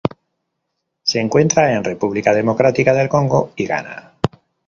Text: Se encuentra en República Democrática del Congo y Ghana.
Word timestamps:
Se 1.03 1.19
encuentra 1.19 1.71
en 1.73 1.83
República 1.83 2.33
Democrática 2.33 2.91
del 2.95 3.07
Congo 3.07 3.53
y 3.55 3.67
Ghana. 3.67 4.13